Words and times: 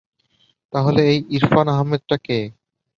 তাহলে 0.73 1.01
এই 1.11 1.19
ইরফান 1.29 1.67
আহমেদটা 1.69 2.15
কে? 2.17 2.39